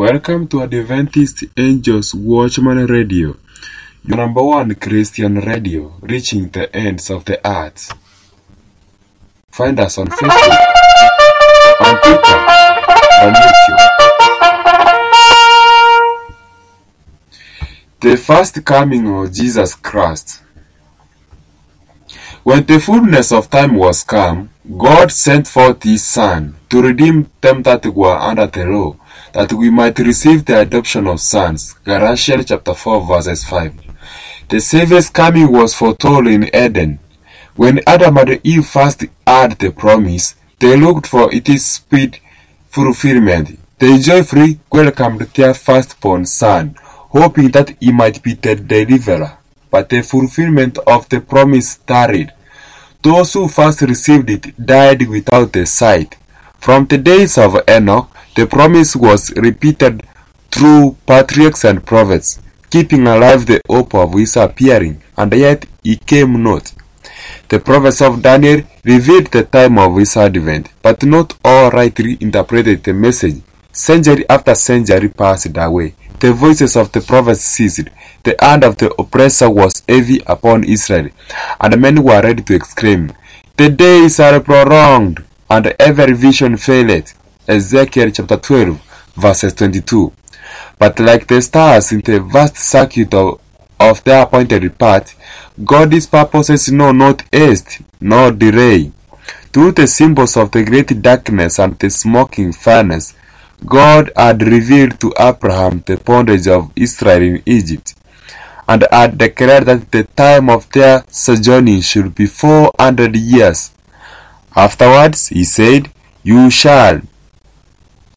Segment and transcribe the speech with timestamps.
[0.00, 3.36] Welcome to Adventist Angels Watchman Radio,
[4.02, 7.92] your number one Christian radio, reaching the ends of the earth.
[9.50, 10.56] Find us on Facebook,
[11.84, 12.38] on Twitter,
[13.24, 13.80] on YouTube.
[18.00, 20.40] The first coming of Jesus Christ.
[22.42, 24.48] When the fullness of time was come,
[24.78, 28.96] God sent forth His Son to redeem them that were under the law,
[29.32, 31.74] that we might receive the adoption of sons.
[31.84, 33.74] Galatians chapter 4 verses 5.
[34.48, 37.00] The Savior's coming was foretold in Eden.
[37.56, 42.18] When Adam and Eve first heard the promise, they looked for its speed
[42.68, 43.58] fulfillment.
[43.78, 49.38] They joyfully welcomed their firstborn son, hoping that he might be the deliverer.
[49.70, 52.32] But the fulfillment of the promise tarried.
[53.02, 56.16] Those who first received it died without the sight.
[56.60, 60.02] From the days of Enoch, the promise was repeated
[60.50, 66.42] through patriarchs and prophets, keeping alive the hope of his appearing, and yet he came
[66.42, 66.72] not.
[67.48, 72.84] The prophets of Daniel revealed the time of his advent, but not all rightly interpreted
[72.84, 73.40] the message.
[73.72, 75.94] Century after century passed away.
[76.18, 77.88] The voices of the prophets ceased.
[78.22, 81.08] The hand of the oppressor was heavy upon Israel,
[81.58, 83.12] and men were ready to exclaim,
[83.56, 87.18] The days are prolonged, and every vision faileth.
[87.48, 88.80] Ezekiel chapter 12,
[89.16, 90.12] verses 22.
[90.78, 93.40] But like the stars in the vast circuit of,
[93.80, 95.16] of their appointed path,
[95.62, 98.92] God's purposes know not haste nor delay.
[99.52, 103.14] Through the symbols of the great darkness and the smoking furnace,
[103.66, 107.94] God had revealed to Abraham the bondage of Israel in Egypt,
[108.68, 113.72] and had declared that the time of their sojourning should be four hundred years.
[114.56, 115.90] Afterwards, he said,
[116.22, 117.00] You shall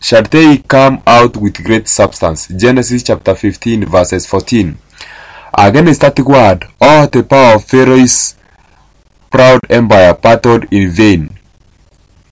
[0.00, 2.48] shall they come out with great substance.
[2.48, 4.78] Genesis chapter 15 verses 14.
[5.58, 8.36] Again, Against that word, all the power of Pharaoh's
[9.30, 11.36] proud empire battled in vain.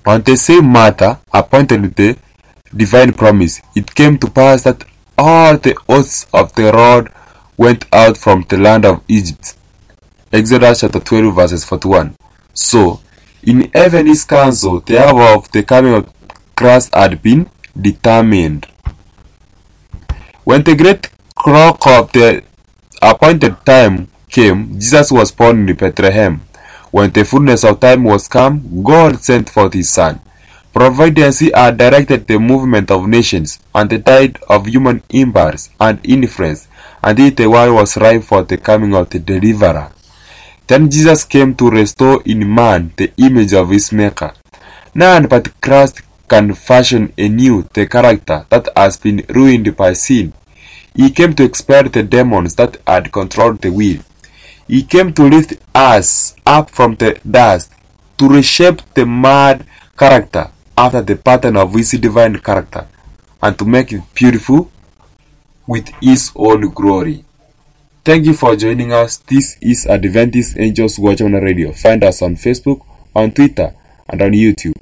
[0.06, 2.16] On the same matter, appointed with the
[2.74, 4.84] divine promise, it came to pass that
[5.18, 7.12] all the oaths of the Lord
[7.56, 9.56] went out from the land of Egypt.
[10.32, 12.16] Exodus chapter 12 verses 41.
[12.54, 13.00] So,
[13.42, 16.12] in heaven's council, the hour of the coming of
[16.56, 17.48] Christ had been
[17.80, 18.66] determined.
[20.44, 22.42] When the great clock of the
[23.00, 26.40] appointed time came, Jesus was born in Bethlehem.
[26.90, 30.20] When the fullness of time was come, God sent forth his Son.
[30.72, 36.68] Providence had directed the movement of nations, and the tide of human impulse and influence,
[37.02, 39.92] and yet the world was ripe for the coming of the deliverer.
[40.68, 44.34] Then Jesus came to restore in man the image of his Maker.
[44.94, 50.34] None but Christ can fashion anew the character that has been ruined by sin.
[50.94, 54.00] He came to expel the demons that had controlled the will.
[54.66, 57.72] He came to lift us up from the dust,
[58.18, 62.86] to reshape the mad character after the pattern of his divine character,
[63.42, 64.70] and to make it beautiful
[65.66, 67.24] with his own glory.
[68.08, 69.18] Thank you for joining us.
[69.18, 71.72] This is Adventist Angels Watchman Radio.
[71.72, 72.80] Find us on Facebook,
[73.14, 73.74] on Twitter,
[74.08, 74.72] and on YouTube.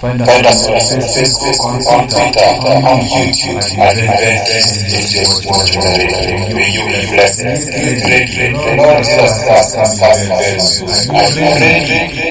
[0.00, 6.56] Find us on Facebook, on Twitter, on YouTube, at Adventist Watchman Radio.
[6.56, 7.44] May you be blessed
[8.00, 8.48] greatly.
[8.80, 10.88] Lord Jesus Christ, come very soon.
[10.88, 12.29] I pray